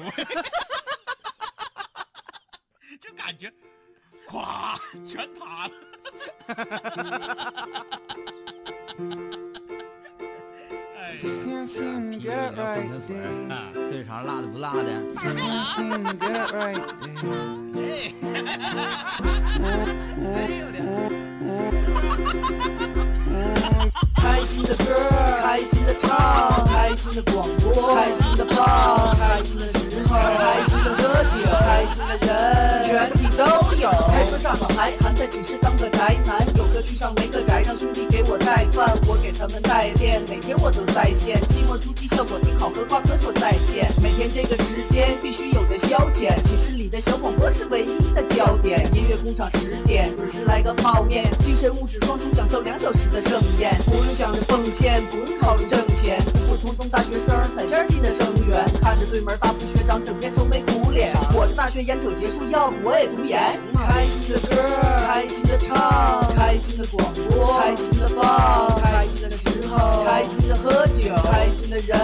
[3.00, 3.52] 就感觉，
[4.26, 5.74] 咵，全塌了。
[10.96, 11.18] 哎，
[13.50, 15.28] 啊，岁长辣的不辣的，开
[31.98, 33.44] 的人，全体都
[33.76, 33.90] 有。
[33.90, 41.36] 开车上好还在寝室当个宅男，有课去上没个宅，让兄弟给我带饭，我给他们代练，每天我都在线。
[41.48, 43.86] 期末突击效果挺好，和挂科说再见。
[44.02, 48.80] 每天这个时间必须有的消遣，寝室里的小广播是唯一的焦点。
[48.94, 50.62] 音乐工厂十点准时来。
[50.62, 53.68] 个泡面，精神物质双重享受两小时的盛宴。
[53.84, 60.62] 不用想着奉献，不用考虑挣钱，普普通通大学生踩线进的生源，看着对门大四学长整天愁眉
[61.54, 63.38] 大学眼瞅结束，要不我也读研。
[63.74, 64.56] 开心的歌，
[65.06, 71.98] 开心的唱，开心的广播，开心的放，开心的时候，开心的喝酒，开心的人，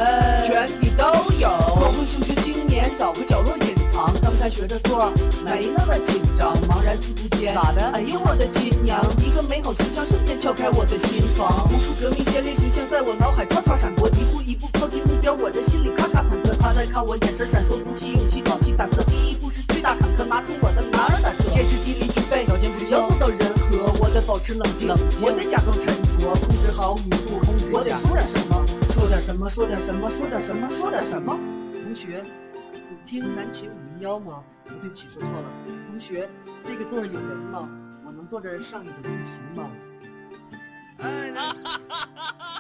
[0.47, 1.05] 全体都
[1.41, 1.49] 有。
[1.49, 5.11] 光辉求学青年找个角落隐藏，刚开学的座
[5.45, 7.91] 没那么紧张，茫然四顾间，咋的？
[7.95, 9.01] 哎呦我的亲娘！
[9.19, 16.28] 一个美好形象瞬间敲开我的心房，无数革命先烈形象在我脑海唰唰闪过，一步一步靠近目标，我这心里咔咔。
[16.61, 19.03] 他在看我，眼神闪烁，鼓起勇气，壮起胆子。
[19.05, 21.49] 第一步是巨大坎坷，拿出我的男儿胆色。
[21.51, 24.89] 天时地利具备，条件只要做到人和，我得保持冷静，
[25.23, 25.87] 我得假装沉
[26.19, 31.39] 着，控制好语速，控制我得说点什么，说点什么，说点什么，说点什么，说点什么。
[31.85, 32.25] 同学，
[32.73, 34.43] 你听南秦五零幺吗？
[34.65, 35.49] 不对不起，说错了。
[35.89, 36.29] 同学，
[36.67, 37.69] 这个座有人吗？
[38.05, 39.71] 我能坐这儿上一个自习吗？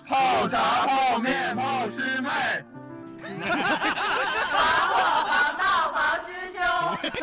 [0.06, 1.34] 泡茶、泡面、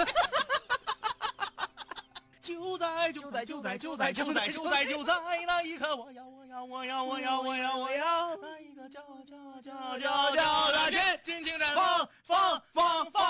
[2.41, 5.13] 就在就在就在就在就在就在就在
[5.47, 13.23] 那一刻，我要我要我要我要我要我要那一个叫叫叫叫叫的心，尽情绽放放放放